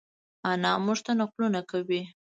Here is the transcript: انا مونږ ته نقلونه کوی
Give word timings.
انا 0.49 0.71
مونږ 0.85 0.99
ته 1.05 1.11
نقلونه 1.21 1.59
کوی 1.71 2.01